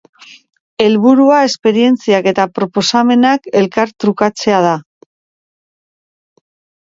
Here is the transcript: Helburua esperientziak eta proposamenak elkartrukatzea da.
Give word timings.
Helburua 0.83 1.41
esperientziak 1.49 2.29
eta 2.31 2.45
proposamenak 2.59 3.45
elkartrukatzea 3.61 4.61
da. 4.69 4.75